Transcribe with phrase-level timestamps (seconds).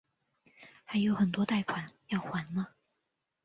[0.83, 2.69] 还有很多贷款要还哪